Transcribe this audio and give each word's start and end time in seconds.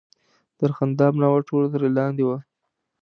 د 0.57 0.59
ارغنداب 0.67 1.13
ناوه 1.21 1.41
ټوله 1.47 1.67
تر 1.73 1.81
لاندې 1.97 2.23
ده. 2.29 2.37